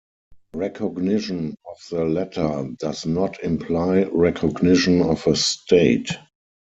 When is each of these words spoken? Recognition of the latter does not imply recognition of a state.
Recognition 0.55 1.53
of 1.69 1.77
the 1.91 2.05
latter 2.05 2.71
does 2.79 3.05
not 3.05 3.39
imply 3.43 4.05
recognition 4.11 5.03
of 5.03 5.27
a 5.27 5.35
state. 5.35 6.09